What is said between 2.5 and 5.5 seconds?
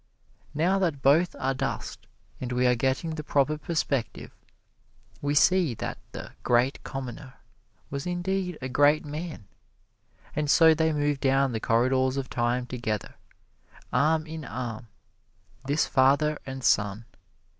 we are getting the proper perspective, we